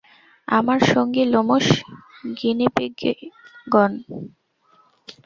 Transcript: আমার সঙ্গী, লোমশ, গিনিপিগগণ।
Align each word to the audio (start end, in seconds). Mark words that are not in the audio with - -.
আমার 0.47 0.79
সঙ্গী, 0.91 1.23
লোমশ, 1.33 1.67
গিনিপিগগণ। 2.37 3.91